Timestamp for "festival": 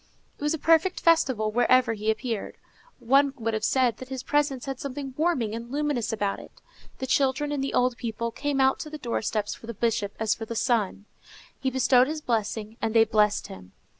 0.99-1.51